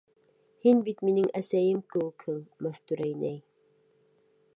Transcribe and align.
Һин 0.65 0.79
бит 0.87 1.03
миңә 1.09 1.25
әсәйем 1.39 1.83
кеүекһең, 1.95 2.39
Мәстүрә 2.67 3.07
инәй!.. 3.11 3.37